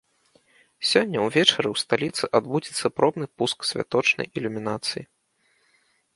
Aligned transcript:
Сёння 0.91 1.17
ўвечары 1.25 1.67
ў 1.71 1.75
сталіцы 1.83 2.23
адбудзецца 2.39 2.87
пробны 3.01 3.25
пуск 3.43 3.57
святочнай 3.75 4.27
ілюмінацыі. 4.43 5.03